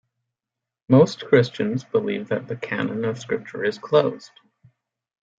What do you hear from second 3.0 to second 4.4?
of scripture is closed.